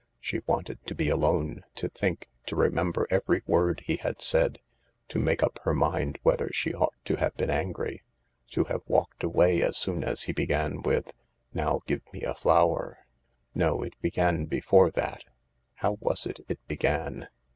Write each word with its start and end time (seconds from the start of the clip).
She 0.19 0.41
wanted 0.47 0.83
to 0.87 0.95
be 0.95 1.09
alone, 1.09 1.63
to 1.75 1.87
think, 1.87 2.27
to 2.47 2.55
remember 2.55 3.05
every 3.11 3.43
word 3.45 3.83
he 3.85 3.97
had 3.97 4.19
said, 4.19 4.57
to 5.09 5.19
make 5.19 5.43
up 5.43 5.59
her 5.63 5.75
mind 5.75 6.17
whether 6.23 6.49
she 6.51 6.73
ought 6.73 6.95
to 7.05 7.17
have 7.17 7.35
been 7.37 7.51
angry, 7.51 8.01
to 8.49 8.63
have 8.63 8.81
walked 8.87 9.21
away 9.23 9.61
as 9.61 9.77
soon 9.77 10.03
as 10.03 10.23
he 10.23 10.33
began 10.33 10.81
with:" 10.81 11.13
Now 11.53 11.81
give 11.85 12.01
me 12.11 12.23
a 12.23 12.33
flower.. 12.33 13.05
No, 13.53 13.83
it 13.83 13.93
began 14.01 14.45
before 14.45 14.89
that. 14.89 15.23
How 15.75 15.97
was 16.01 16.25
it 16.25 16.39
it 16.47 16.57
began 16.67 17.27